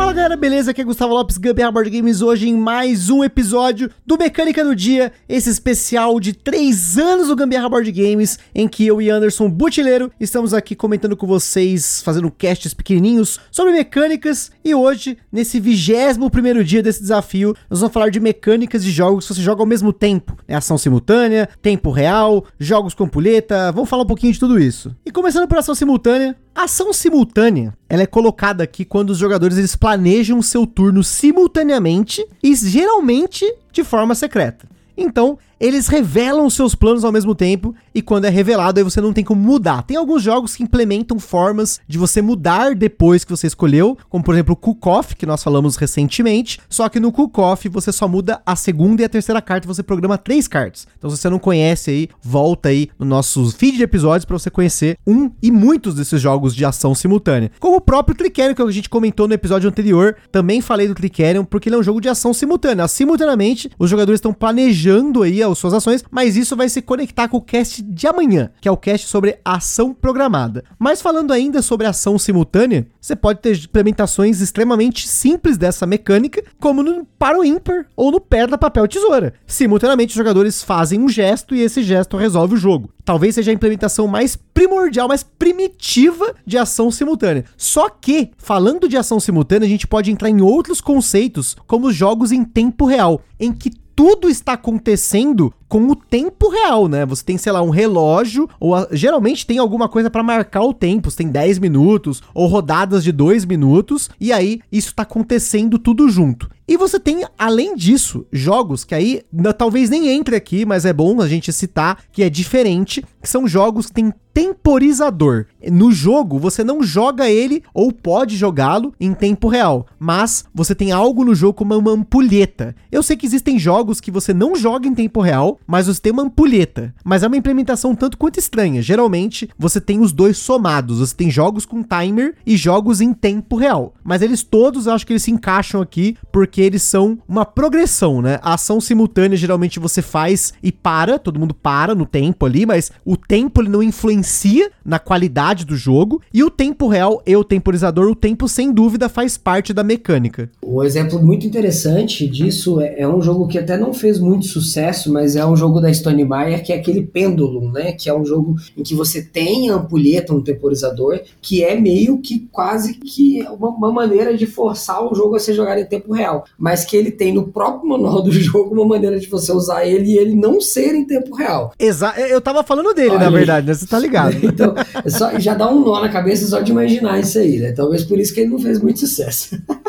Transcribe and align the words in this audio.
Fala 0.00 0.14
galera, 0.14 0.34
beleza? 0.34 0.70
Aqui 0.70 0.80
é 0.80 0.84
Gustavo 0.84 1.12
Lopes, 1.12 1.36
Gambiarra 1.36 1.70
Board 1.70 1.90
Games, 1.90 2.22
hoje 2.22 2.48
em 2.48 2.56
mais 2.56 3.10
um 3.10 3.22
episódio 3.22 3.90
do 4.06 4.16
Mecânica 4.16 4.64
do 4.64 4.74
Dia, 4.74 5.12
esse 5.28 5.50
especial 5.50 6.18
de 6.18 6.32
3 6.32 6.96
anos 6.96 7.28
do 7.28 7.36
Gambiarra 7.36 7.68
Board 7.68 7.92
Games, 7.92 8.38
em 8.54 8.66
que 8.66 8.86
eu 8.86 9.02
e 9.02 9.10
Anderson 9.10 9.50
Butileiro 9.50 10.10
estamos 10.18 10.54
aqui 10.54 10.74
comentando 10.74 11.14
com 11.18 11.26
vocês, 11.26 12.00
fazendo 12.02 12.30
casts 12.30 12.72
pequenininhos 12.72 13.38
sobre 13.52 13.74
mecânicas, 13.74 14.50
e 14.64 14.74
hoje, 14.74 15.18
nesse 15.30 15.60
21 15.60 16.30
primeiro 16.30 16.64
dia 16.64 16.82
desse 16.82 17.02
desafio, 17.02 17.54
nós 17.68 17.80
vamos 17.80 17.92
falar 17.92 18.08
de 18.08 18.18
mecânicas 18.18 18.82
de 18.82 18.90
jogos 18.90 19.28
que 19.28 19.34
você 19.34 19.42
joga 19.42 19.60
ao 19.60 19.66
mesmo 19.66 19.92
tempo, 19.92 20.34
né? 20.48 20.56
ação 20.56 20.78
simultânea, 20.78 21.46
tempo 21.60 21.90
real, 21.90 22.46
jogos 22.58 22.94
com 22.94 23.06
puleta, 23.06 23.70
vamos 23.70 23.90
falar 23.90 24.04
um 24.04 24.06
pouquinho 24.06 24.32
de 24.32 24.40
tudo 24.40 24.58
isso. 24.58 24.96
E 25.04 25.10
começando 25.10 25.46
por 25.46 25.58
ação 25.58 25.74
simultânea, 25.74 26.34
a 26.54 26.64
ação 26.64 26.92
simultânea, 26.92 27.74
ela 27.88 28.02
é 28.02 28.06
colocada 28.06 28.64
aqui 28.64 28.84
quando 28.84 29.10
os 29.10 29.18
jogadores 29.18 29.56
eles 29.56 29.76
planejam 29.76 30.42
seu 30.42 30.66
turno 30.66 31.02
simultaneamente 31.02 32.26
e 32.42 32.54
geralmente 32.54 33.44
de 33.72 33.84
forma 33.84 34.14
secreta. 34.14 34.68
Então, 34.96 35.38
eles 35.58 35.86
revelam 35.86 36.50
seus 36.50 36.74
planos 36.74 37.04
ao 37.04 37.12
mesmo 37.12 37.34
tempo 37.34 37.74
e 37.94 38.02
quando 38.02 38.24
é 38.24 38.28
revelado 38.28 38.78
aí 38.78 38.84
você 38.84 39.00
não 39.00 39.12
tem 39.12 39.24
como 39.24 39.40
mudar. 39.40 39.82
Tem 39.82 39.96
alguns 39.96 40.22
jogos 40.22 40.56
que 40.56 40.62
implementam 40.62 41.18
formas 41.18 41.80
de 41.86 41.98
você 41.98 42.22
mudar 42.22 42.74
depois 42.74 43.24
que 43.24 43.30
você 43.30 43.46
escolheu, 43.46 43.96
como 44.08 44.24
por 44.24 44.34
exemplo 44.34 44.54
o 44.54 44.56
Cook 44.56 44.86
Off, 44.86 45.16
que 45.16 45.26
nós 45.26 45.42
falamos 45.42 45.76
recentemente, 45.76 46.60
só 46.68 46.88
que 46.88 47.00
no 47.00 47.12
Cook 47.12 47.38
Off 47.38 47.68
você 47.68 47.92
só 47.92 48.06
muda 48.06 48.40
a 48.44 48.56
segunda 48.56 49.02
e 49.02 49.04
a 49.04 49.08
terceira 49.08 49.40
carta, 49.42 49.66
você 49.66 49.82
programa 49.82 50.18
três 50.18 50.46
cartas. 50.46 50.86
Então 50.98 51.10
se 51.10 51.16
você 51.16 51.28
não 51.28 51.38
conhece 51.38 51.90
aí, 51.90 52.08
volta 52.22 52.68
aí 52.68 52.88
no 52.98 53.06
nosso 53.06 53.50
feed 53.50 53.76
de 53.76 53.82
episódios 53.82 54.24
para 54.24 54.38
você 54.38 54.50
conhecer 54.50 54.98
um 55.06 55.30
e 55.42 55.50
muitos 55.50 55.94
desses 55.94 56.20
jogos 56.20 56.54
de 56.54 56.64
ação 56.64 56.94
simultânea. 56.94 57.50
Como 57.58 57.76
o 57.76 57.80
próprio 57.80 58.16
Clickerion 58.16 58.54
que 58.54 58.62
a 58.62 58.70
gente 58.70 58.88
comentou 58.88 59.26
no 59.26 59.34
episódio 59.34 59.68
anterior, 59.68 60.16
também 60.30 60.60
falei 60.60 60.88
do 60.88 60.94
Clickerion 60.94 61.44
porque 61.44 61.68
ele 61.68 61.76
é 61.76 61.78
um 61.78 61.82
jogo 61.82 62.00
de 62.00 62.08
ação 62.08 62.32
simultânea. 62.32 62.86
Simultaneamente, 62.88 63.70
os 63.78 63.90
jogadores 63.90 64.18
estão 64.18 64.32
planejando 64.32 65.22
aí 65.22 65.42
as 65.42 65.58
suas 65.58 65.74
ações, 65.74 66.04
mas 66.10 66.36
isso 66.36 66.56
vai 66.56 66.68
se 66.68 66.82
conectar 66.82 67.28
com 67.28 67.38
o 67.38 67.40
cast 67.40 67.79
de 67.82 68.06
amanhã, 68.06 68.50
que 68.60 68.68
é 68.68 68.72
o 68.72 68.76
cast 68.76 69.06
sobre 69.06 69.38
ação 69.44 69.92
programada. 69.94 70.64
Mas 70.78 71.02
falando 71.02 71.32
ainda 71.32 71.62
sobre 71.62 71.86
ação 71.86 72.18
simultânea, 72.18 72.86
você 73.00 73.16
pode 73.16 73.40
ter 73.40 73.56
implementações 73.56 74.40
extremamente 74.40 75.08
simples 75.08 75.56
dessa 75.56 75.86
mecânica, 75.86 76.42
como 76.58 76.82
no 76.82 77.04
para 77.18 77.38
o 77.38 77.44
ímpar 77.44 77.86
ou 77.94 78.10
no 78.10 78.20
pedra, 78.20 78.56
papel, 78.56 78.88
tesoura. 78.88 79.34
Simultaneamente, 79.46 80.10
os 80.10 80.16
jogadores 80.16 80.62
fazem 80.62 81.00
um 81.00 81.08
gesto 81.08 81.54
e 81.54 81.60
esse 81.60 81.82
gesto 81.82 82.16
resolve 82.16 82.54
o 82.54 82.58
jogo. 82.58 82.90
Talvez 83.04 83.34
seja 83.34 83.50
a 83.50 83.54
implementação 83.54 84.06
mais 84.06 84.36
primordial, 84.36 85.08
mais 85.08 85.22
primitiva 85.22 86.34
de 86.46 86.56
ação 86.56 86.90
simultânea. 86.90 87.44
Só 87.56 87.88
que, 87.88 88.30
falando 88.38 88.88
de 88.88 88.96
ação 88.96 89.18
simultânea, 89.18 89.66
a 89.66 89.68
gente 89.68 89.86
pode 89.86 90.10
entrar 90.10 90.30
em 90.30 90.40
outros 90.40 90.80
conceitos, 90.80 91.56
como 91.66 91.88
os 91.88 91.94
jogos 91.94 92.32
em 92.32 92.44
tempo 92.44 92.86
real, 92.86 93.20
em 93.38 93.52
que 93.52 93.70
tudo 94.00 94.30
está 94.30 94.54
acontecendo 94.54 95.52
com 95.68 95.82
o 95.90 95.94
tempo 95.94 96.48
real, 96.48 96.88
né? 96.88 97.04
Você 97.04 97.22
tem, 97.22 97.36
sei 97.36 97.52
lá, 97.52 97.60
um 97.60 97.68
relógio, 97.68 98.48
ou 98.58 98.74
a, 98.74 98.88
geralmente 98.92 99.46
tem 99.46 99.58
alguma 99.58 99.90
coisa 99.90 100.08
para 100.08 100.22
marcar 100.22 100.62
o 100.62 100.72
tempo, 100.72 101.10
você 101.10 101.18
tem 101.18 101.28
10 101.28 101.58
minutos, 101.58 102.22
ou 102.32 102.46
rodadas 102.46 103.04
de 103.04 103.12
2 103.12 103.44
minutos, 103.44 104.08
e 104.18 104.32
aí 104.32 104.60
isso 104.72 104.94
tá 104.94 105.02
acontecendo 105.02 105.78
tudo 105.78 106.08
junto. 106.08 106.50
E 106.70 106.76
você 106.76 107.00
tem, 107.00 107.24
além 107.36 107.74
disso, 107.74 108.24
jogos 108.32 108.84
que 108.84 108.94
aí 108.94 109.22
talvez 109.58 109.90
nem 109.90 110.08
entre 110.10 110.36
aqui, 110.36 110.64
mas 110.64 110.84
é 110.84 110.92
bom 110.92 111.20
a 111.20 111.26
gente 111.26 111.52
citar 111.52 112.04
que 112.12 112.22
é 112.22 112.30
diferente, 112.30 113.04
que 113.20 113.28
são 113.28 113.48
jogos 113.48 113.86
que 113.86 113.92
tem 113.94 114.14
temporizador. 114.32 115.46
No 115.70 115.92
jogo, 115.92 116.38
você 116.38 116.62
não 116.64 116.82
joga 116.82 117.28
ele 117.28 117.62
ou 117.74 117.92
pode 117.92 118.36
jogá-lo 118.36 118.94
em 119.00 119.12
tempo 119.12 119.48
real, 119.48 119.86
mas 119.98 120.44
você 120.54 120.74
tem 120.74 120.92
algo 120.92 121.24
no 121.24 121.34
jogo 121.34 121.54
como 121.54 121.76
uma 121.76 121.90
ampulheta. 121.90 122.74
Eu 122.90 123.02
sei 123.02 123.16
que 123.16 123.26
existem 123.26 123.58
jogos 123.58 124.00
que 124.00 124.10
você 124.10 124.32
não 124.32 124.54
joga 124.54 124.88
em 124.88 124.94
tempo 124.94 125.20
real, 125.20 125.58
mas 125.66 125.86
você 125.86 126.00
tem 126.00 126.12
uma 126.12 126.22
ampulheta. 126.22 126.94
Mas 127.04 127.22
é 127.22 127.26
uma 127.26 127.36
implementação 127.36 127.94
tanto 127.94 128.16
quanto 128.16 128.38
estranha. 128.38 128.80
Geralmente, 128.80 129.50
você 129.58 129.80
tem 129.80 130.00
os 130.00 130.12
dois 130.12 130.38
somados. 130.38 130.98
Você 130.98 131.14
tem 131.14 131.30
jogos 131.30 131.66
com 131.66 131.82
timer 131.82 132.34
e 132.46 132.56
jogos 132.56 133.00
em 133.00 133.12
tempo 133.12 133.56
real. 133.56 133.94
Mas 134.02 134.22
eles 134.22 134.42
todos, 134.42 134.86
eu 134.86 134.92
acho 134.92 135.06
que 135.06 135.12
eles 135.12 135.22
se 135.22 135.30
encaixam 135.30 135.80
aqui 135.80 136.16
porque 136.32 136.59
eles 136.60 136.82
são 136.82 137.18
uma 137.28 137.44
progressão, 137.44 138.20
né? 138.20 138.38
A 138.42 138.54
ação 138.54 138.80
simultânea 138.80 139.36
geralmente 139.36 139.78
você 139.78 140.02
faz 140.02 140.52
e 140.62 140.70
para, 140.70 141.18
todo 141.18 141.38
mundo 141.38 141.54
para 141.54 141.94
no 141.94 142.06
tempo 142.06 142.46
ali, 142.46 142.66
mas 142.66 142.90
o 143.04 143.16
tempo 143.16 143.60
ele 143.60 143.68
não 143.68 143.82
influencia 143.82 144.70
na 144.84 144.98
qualidade 144.98 145.64
do 145.64 145.76
jogo. 145.76 146.20
E 146.32 146.42
o 146.42 146.50
tempo 146.50 146.88
real 146.88 147.22
e 147.26 147.36
o 147.36 147.44
temporizador, 147.44 148.10
o 148.10 148.14
tempo 148.14 148.48
sem 148.48 148.72
dúvida 148.72 149.08
faz 149.08 149.36
parte 149.36 149.72
da 149.72 149.82
mecânica. 149.82 150.50
Um 150.64 150.82
exemplo 150.82 151.22
muito 151.22 151.46
interessante 151.46 152.26
disso 152.26 152.80
é, 152.80 153.00
é 153.00 153.08
um 153.08 153.20
jogo 153.22 153.48
que 153.48 153.58
até 153.58 153.76
não 153.76 153.92
fez 153.92 154.18
muito 154.18 154.46
sucesso, 154.46 155.12
mas 155.12 155.36
é 155.36 155.44
um 155.44 155.56
jogo 155.56 155.80
da 155.80 155.92
Stone 155.92 156.24
Meyer 156.24 156.62
que 156.62 156.72
é 156.72 156.76
aquele 156.76 157.02
Pendulum, 157.02 157.70
né? 157.70 157.92
Que 157.92 158.08
é 158.08 158.14
um 158.14 158.24
jogo 158.24 158.56
em 158.76 158.82
que 158.82 158.94
você 158.94 159.22
tem 159.22 159.70
a 159.70 159.74
ampulheta, 159.74 160.34
um 160.34 160.42
temporizador, 160.42 161.20
que 161.40 161.62
é 161.62 161.78
meio 161.78 162.18
que 162.18 162.48
quase 162.52 162.94
que 162.94 163.42
uma, 163.50 163.68
uma 163.68 163.92
maneira 163.92 164.36
de 164.36 164.46
forçar 164.46 165.02
o 165.04 165.14
jogo 165.14 165.36
a 165.36 165.40
ser 165.40 165.54
jogado 165.54 165.78
em 165.78 165.84
tempo 165.84 166.12
real. 166.12 166.44
Mas 166.58 166.84
que 166.84 166.96
ele 166.96 167.10
tem 167.10 167.32
no 167.32 167.48
próprio 167.48 167.88
manual 167.88 168.22
do 168.22 168.30
jogo 168.32 168.74
uma 168.74 168.86
maneira 168.86 169.18
de 169.18 169.26
você 169.28 169.52
usar 169.52 169.86
ele 169.86 170.12
e 170.12 170.18
ele 170.18 170.34
não 170.34 170.60
ser 170.60 170.94
em 170.94 171.04
tempo 171.04 171.34
real. 171.34 171.72
Exato. 171.78 172.20
Eu 172.20 172.40
tava 172.40 172.62
falando 172.62 172.92
dele, 172.92 173.10
Olha, 173.10 173.20
na 173.20 173.30
verdade, 173.30 173.66
né? 173.66 173.74
Você 173.74 173.86
tá 173.86 173.98
ligado. 173.98 174.36
então, 174.44 174.74
é 175.04 175.08
só, 175.08 175.38
já 175.38 175.54
dá 175.54 175.68
um 175.68 175.80
nó 175.80 176.00
na 176.00 176.08
cabeça 176.08 176.46
só 176.46 176.60
de 176.60 176.70
imaginar 176.70 177.18
isso 177.20 177.38
aí, 177.38 177.58
né? 177.58 177.72
Talvez 177.72 178.04
por 178.04 178.18
isso 178.18 178.34
que 178.34 178.40
ele 178.40 178.50
não 178.50 178.58
fez 178.58 178.80
muito 178.80 179.00
sucesso. 179.00 179.58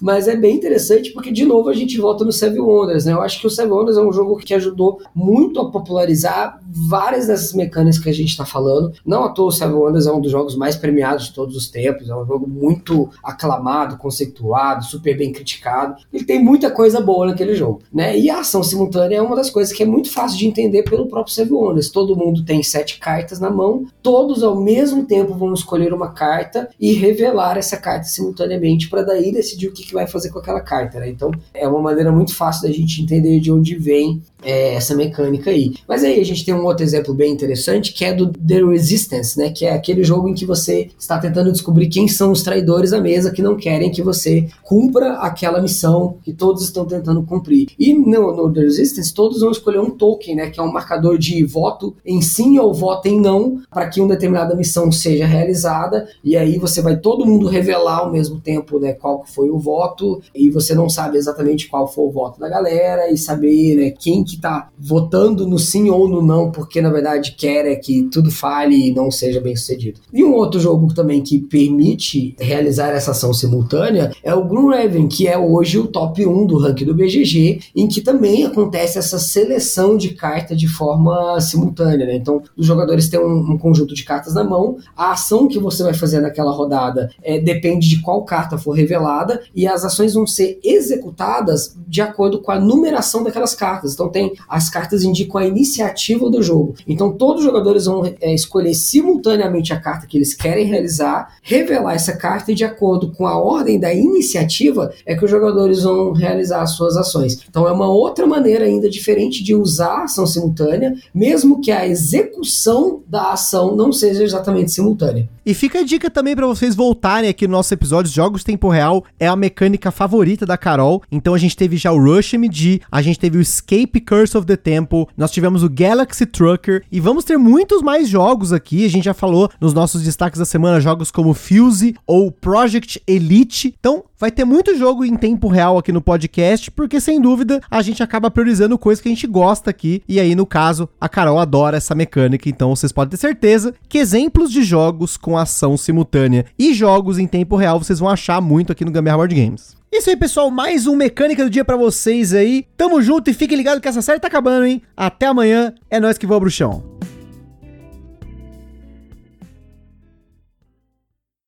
Mas 0.00 0.28
é 0.28 0.36
bem 0.36 0.56
interessante 0.56 1.12
porque, 1.12 1.30
de 1.30 1.44
novo, 1.44 1.68
a 1.68 1.74
gente 1.74 1.98
volta 1.98 2.24
no 2.24 2.32
Seven 2.32 2.60
Wonders, 2.60 3.04
né? 3.04 3.12
Eu 3.12 3.22
acho 3.22 3.40
que 3.40 3.46
o 3.46 3.50
Seven 3.50 3.72
Wonders 3.72 3.96
é 3.96 4.02
um 4.02 4.12
jogo 4.12 4.36
que 4.36 4.54
ajudou 4.54 5.00
muito 5.14 5.60
a 5.60 5.70
popularizar 5.70 6.60
várias 6.68 7.26
dessas 7.26 7.52
mecânicas 7.52 7.98
que 7.98 8.08
a 8.08 8.14
gente 8.14 8.28
está 8.28 8.44
falando. 8.44 8.92
Não 9.04 9.24
à 9.24 9.30
toa 9.30 9.48
o 9.48 9.52
Seven 9.52 9.74
Wonders 9.74 10.06
é 10.06 10.12
um 10.12 10.20
dos 10.20 10.30
jogos 10.30 10.56
mais 10.56 10.76
premiados 10.76 11.26
de 11.26 11.34
todos 11.34 11.56
os 11.56 11.68
tempos, 11.68 12.08
é 12.08 12.14
um 12.14 12.26
jogo 12.26 12.46
muito 12.46 13.10
aclamado, 13.22 13.96
conceituado, 13.96 14.84
super 14.84 15.16
bem 15.16 15.32
criticado. 15.32 15.96
Ele 16.12 16.24
tem 16.24 16.42
muita 16.42 16.70
coisa 16.70 17.00
boa 17.00 17.26
naquele 17.26 17.54
jogo, 17.54 17.82
né? 17.92 18.18
E 18.18 18.30
a 18.30 18.40
ação 18.40 18.62
simultânea 18.62 19.16
é 19.16 19.22
uma 19.22 19.36
das 19.36 19.50
coisas 19.50 19.72
que 19.72 19.82
é 19.82 19.86
muito 19.86 20.10
fácil 20.12 20.38
de 20.38 20.46
entender 20.46 20.82
pelo 20.82 21.06
próprio 21.06 21.34
Seven 21.34 21.52
Wonders. 21.52 21.90
Todo 21.90 22.16
mundo 22.16 22.44
tem 22.44 22.62
sete 22.62 22.98
cartas 22.98 23.40
na 23.40 23.50
mão, 23.50 23.86
todos 24.02 24.42
ao 24.42 24.60
mesmo 24.60 25.04
tempo 25.04 25.34
vão 25.34 25.52
escolher 25.52 25.92
uma 25.92 26.12
carta 26.12 26.68
e 26.78 26.92
revelar 26.92 27.56
essa 27.56 27.76
carta 27.76 28.04
simultaneamente 28.04 28.88
para 28.88 29.02
daí 29.02 29.32
decidir 29.32 29.68
o 29.68 29.72
que 29.72 29.87
que 29.88 29.94
vai 29.94 30.06
fazer 30.06 30.30
com 30.30 30.38
aquela 30.38 30.60
carta, 30.60 31.00
né? 31.00 31.08
Então 31.08 31.30
é 31.54 31.66
uma 31.66 31.80
maneira 31.80 32.12
muito 32.12 32.34
fácil 32.34 32.68
da 32.68 32.72
gente 32.72 33.02
entender 33.02 33.40
de 33.40 33.50
onde 33.50 33.74
vem 33.74 34.22
é, 34.42 34.74
essa 34.74 34.94
mecânica 34.94 35.50
aí. 35.50 35.74
Mas 35.86 36.04
aí 36.04 36.20
a 36.20 36.24
gente 36.24 36.44
tem 36.44 36.54
um 36.54 36.64
outro 36.64 36.84
exemplo 36.84 37.14
bem 37.14 37.32
interessante 37.32 37.92
que 37.92 38.04
é 38.04 38.12
do 38.12 38.28
The 38.32 38.62
Resistance, 38.64 39.38
né? 39.38 39.50
Que 39.50 39.66
é 39.66 39.72
aquele 39.72 40.04
jogo 40.04 40.28
em 40.28 40.34
que 40.34 40.46
você 40.46 40.90
está 40.98 41.18
tentando 41.18 41.52
descobrir 41.52 41.88
quem 41.88 42.08
são 42.08 42.32
os 42.32 42.42
traidores 42.42 42.90
da 42.90 43.00
mesa 43.00 43.30
que 43.30 43.42
não 43.42 43.56
querem 43.56 43.90
que 43.90 44.02
você 44.02 44.48
cumpra 44.62 45.14
aquela 45.14 45.60
missão 45.60 46.16
que 46.22 46.32
todos 46.32 46.62
estão 46.64 46.86
tentando 46.86 47.22
cumprir. 47.22 47.68
E 47.78 47.94
no, 47.94 48.34
no 48.34 48.52
The 48.52 48.60
Resistance 48.60 49.12
todos 49.12 49.40
vão 49.40 49.50
escolher 49.50 49.80
um 49.80 49.90
token, 49.90 50.36
né? 50.36 50.50
Que 50.50 50.60
é 50.60 50.62
um 50.62 50.72
marcador 50.72 51.18
de 51.18 51.44
voto 51.44 51.96
em 52.04 52.20
sim 52.20 52.58
ou 52.58 52.72
voto 52.72 53.06
em 53.08 53.20
não 53.20 53.60
para 53.70 53.88
que 53.88 54.00
uma 54.00 54.14
determinada 54.14 54.54
missão 54.54 54.90
seja 54.92 55.26
realizada. 55.26 56.08
E 56.22 56.36
aí 56.36 56.58
você 56.58 56.80
vai 56.80 56.96
todo 56.96 57.26
mundo 57.26 57.48
revelar 57.48 57.98
ao 57.98 58.12
mesmo 58.12 58.40
tempo, 58.40 58.78
né? 58.78 58.92
Qual 58.92 59.24
foi 59.26 59.50
o 59.50 59.58
voto 59.58 60.20
e 60.34 60.50
você 60.50 60.74
não 60.74 60.88
sabe 60.88 61.16
exatamente 61.16 61.68
qual 61.68 61.86
foi 61.86 62.04
o 62.04 62.10
voto 62.10 62.38
da 62.38 62.48
galera 62.48 63.10
e 63.10 63.16
saber 63.16 63.76
né, 63.76 63.90
quem 63.90 64.24
que 64.28 64.40
tá 64.40 64.68
votando 64.78 65.46
no 65.46 65.58
sim 65.58 65.90
ou 65.90 66.08
no 66.08 66.22
não, 66.22 66.50
porque 66.50 66.80
na 66.80 66.90
verdade 66.90 67.34
quer 67.36 67.66
é 67.66 67.76
que 67.76 68.04
tudo 68.04 68.30
fale 68.30 68.88
e 68.88 68.94
não 68.94 69.10
seja 69.10 69.40
bem 69.40 69.56
sucedido. 69.56 70.00
E 70.12 70.22
um 70.22 70.34
outro 70.34 70.60
jogo 70.60 70.92
também 70.92 71.22
que 71.22 71.38
permite 71.38 72.34
realizar 72.38 72.88
essa 72.88 73.12
ação 73.12 73.32
simultânea 73.32 74.12
é 74.22 74.34
o 74.34 74.44
Gloomhaven, 74.44 75.08
que 75.08 75.26
é 75.26 75.36
hoje 75.36 75.78
o 75.78 75.86
top 75.86 76.24
1 76.24 76.46
do 76.46 76.58
ranking 76.58 76.84
do 76.84 76.94
BGG, 76.94 77.60
em 77.74 77.88
que 77.88 78.00
também 78.00 78.44
acontece 78.44 78.98
essa 78.98 79.18
seleção 79.18 79.96
de 79.96 80.10
carta 80.10 80.54
de 80.54 80.68
forma 80.68 81.40
simultânea. 81.40 82.06
Né? 82.06 82.16
Então, 82.16 82.42
os 82.56 82.66
jogadores 82.66 83.08
têm 83.08 83.20
um, 83.20 83.52
um, 83.52 83.58
conjunto 83.58 83.94
de 83.94 84.04
cartas 84.04 84.34
na 84.34 84.44
mão, 84.44 84.76
a 84.96 85.12
ação 85.12 85.48
que 85.48 85.58
você 85.58 85.82
vai 85.82 85.94
fazer 85.94 86.20
naquela 86.20 86.52
rodada 86.52 87.10
é, 87.22 87.38
depende 87.38 87.88
de 87.88 88.00
qual 88.00 88.24
carta 88.24 88.58
for 88.58 88.72
revelada, 88.72 89.40
e 89.54 89.66
as 89.66 89.84
ações 89.84 90.14
vão 90.14 90.26
ser 90.26 90.58
executadas 90.62 91.76
de 91.86 92.00
acordo 92.00 92.40
com 92.40 92.52
a 92.52 92.58
numeração 92.58 93.22
daquelas 93.22 93.54
cartas. 93.54 93.94
Então 93.94 94.08
tem 94.18 94.32
as 94.48 94.68
cartas 94.68 95.04
indicam 95.04 95.40
a 95.40 95.46
iniciativa 95.46 96.28
do 96.28 96.42
jogo. 96.42 96.74
Então 96.86 97.12
todos 97.12 97.40
os 97.40 97.46
jogadores 97.46 97.84
vão 97.84 98.04
é, 98.20 98.34
escolher 98.34 98.74
simultaneamente 98.74 99.72
a 99.72 99.80
carta 99.80 100.06
que 100.06 100.18
eles 100.18 100.34
querem 100.34 100.66
realizar, 100.66 101.36
revelar 101.42 101.94
essa 101.94 102.16
carta 102.16 102.50
e 102.50 102.54
de 102.54 102.64
acordo 102.64 103.12
com 103.12 103.26
a 103.26 103.38
ordem 103.38 103.78
da 103.78 103.94
iniciativa 103.94 104.92
é 105.06 105.14
que 105.14 105.24
os 105.24 105.30
jogadores 105.30 105.84
vão 105.84 106.12
realizar 106.12 106.62
as 106.62 106.72
suas 106.72 106.96
ações. 106.96 107.44
Então 107.48 107.68
é 107.68 107.72
uma 107.72 107.88
outra 107.88 108.26
maneira 108.26 108.64
ainda 108.64 108.90
diferente 108.90 109.44
de 109.44 109.54
usar 109.54 110.00
a 110.00 110.04
ação 110.04 110.26
simultânea, 110.26 110.94
mesmo 111.14 111.60
que 111.60 111.70
a 111.70 111.86
execução 111.86 113.00
da 113.06 113.32
ação 113.32 113.76
não 113.76 113.92
seja 113.92 114.24
exatamente 114.24 114.72
simultânea. 114.72 115.28
E 115.48 115.54
fica 115.54 115.78
a 115.78 115.82
dica 115.82 116.10
também 116.10 116.36
para 116.36 116.46
vocês 116.46 116.74
voltarem 116.74 117.30
aqui 117.30 117.46
no 117.46 117.52
nosso 117.52 117.72
episódio 117.72 118.12
Jogos 118.12 118.44
Tempo 118.44 118.68
Real, 118.68 119.02
é 119.18 119.26
a 119.26 119.34
mecânica 119.34 119.90
favorita 119.90 120.44
da 120.44 120.58
Carol. 120.58 121.02
Então 121.10 121.32
a 121.32 121.38
gente 121.38 121.56
teve 121.56 121.78
já 121.78 121.90
o 121.90 121.98
Rush 121.98 122.34
MD, 122.34 122.82
a 122.92 123.00
gente 123.00 123.18
teve 123.18 123.38
o 123.38 123.40
Escape 123.40 123.98
Curse 124.08 124.38
of 124.38 124.46
the 124.46 124.56
Temple, 124.56 125.04
nós 125.14 125.30
tivemos 125.30 125.62
o 125.62 125.68
Galaxy 125.68 126.24
Trucker 126.24 126.82
e 126.90 126.98
vamos 126.98 127.24
ter 127.24 127.36
muitos 127.36 127.82
mais 127.82 128.08
jogos 128.08 128.54
aqui. 128.54 128.86
A 128.86 128.88
gente 128.88 129.04
já 129.04 129.12
falou 129.12 129.50
nos 129.60 129.74
nossos 129.74 130.02
destaques 130.02 130.38
da 130.38 130.46
semana 130.46 130.80
jogos 130.80 131.10
como 131.10 131.34
Fuse 131.34 131.94
ou 132.06 132.32
Project 132.32 133.02
Elite. 133.06 133.74
Então 133.78 134.04
vai 134.18 134.30
ter 134.30 134.46
muito 134.46 134.74
jogo 134.78 135.04
em 135.04 135.14
tempo 135.14 135.46
real 135.46 135.76
aqui 135.76 135.92
no 135.92 136.00
podcast, 136.00 136.70
porque 136.70 137.02
sem 137.02 137.20
dúvida 137.20 137.60
a 137.70 137.82
gente 137.82 138.02
acaba 138.02 138.30
priorizando 138.30 138.78
coisas 138.78 139.02
que 139.02 139.10
a 139.10 139.12
gente 139.12 139.26
gosta 139.26 139.68
aqui. 139.68 140.02
E 140.08 140.18
aí, 140.18 140.34
no 140.34 140.46
caso, 140.46 140.88
a 140.98 141.06
Carol 141.06 141.38
adora 141.38 141.76
essa 141.76 141.94
mecânica, 141.94 142.48
então 142.48 142.74
vocês 142.74 142.90
podem 142.90 143.10
ter 143.10 143.18
certeza 143.18 143.74
que 143.90 143.98
exemplos 143.98 144.50
de 144.50 144.62
jogos 144.62 145.18
com 145.18 145.36
ação 145.36 145.76
simultânea 145.76 146.46
e 146.58 146.72
jogos 146.72 147.18
em 147.18 147.26
tempo 147.26 147.56
real 147.56 147.78
vocês 147.78 147.98
vão 147.98 148.08
achar 148.08 148.40
muito 148.40 148.72
aqui 148.72 148.86
no 148.86 148.90
Gambiarra 148.90 149.18
Board 149.18 149.34
Games. 149.34 149.77
Isso 149.90 150.10
aí, 150.10 150.16
pessoal, 150.16 150.50
mais 150.50 150.86
um 150.86 150.94
Mecânica 150.94 151.42
do 151.42 151.48
Dia 151.48 151.64
para 151.64 151.74
vocês 151.76 152.34
aí. 152.34 152.66
Tamo 152.76 153.00
junto 153.00 153.30
e 153.30 153.34
fiquem 153.34 153.56
ligados 153.56 153.80
que 153.80 153.88
essa 153.88 154.02
série 154.02 154.20
tá 154.20 154.28
acabando, 154.28 154.66
hein? 154.66 154.82
Até 154.94 155.26
amanhã, 155.26 155.72
é 155.88 155.98
nós 155.98 156.18
que 156.18 156.26
vamos 156.26 156.42
pro 156.42 156.50
chão. 156.50 156.97